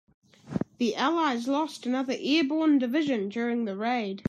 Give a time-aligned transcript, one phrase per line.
[0.79, 4.19] The allies lost another airborne division during the raid.